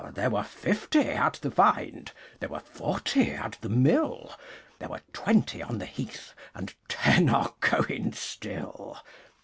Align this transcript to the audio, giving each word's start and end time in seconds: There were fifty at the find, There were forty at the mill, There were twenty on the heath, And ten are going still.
There 0.15 0.31
were 0.31 0.41
fifty 0.43 1.01
at 1.11 1.33
the 1.33 1.51
find, 1.51 2.11
There 2.39 2.49
were 2.49 2.59
forty 2.61 3.29
at 3.33 3.59
the 3.61 3.69
mill, 3.69 4.33
There 4.79 4.89
were 4.89 5.03
twenty 5.13 5.61
on 5.61 5.77
the 5.77 5.85
heath, 5.85 6.33
And 6.55 6.73
ten 6.87 7.29
are 7.29 7.53
going 7.61 8.13
still. 8.13 8.97